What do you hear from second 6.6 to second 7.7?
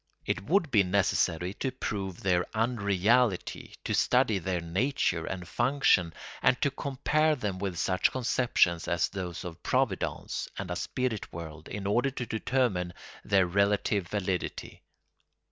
to compare them